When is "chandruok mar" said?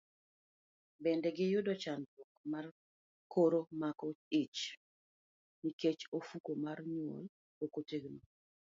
1.81-2.65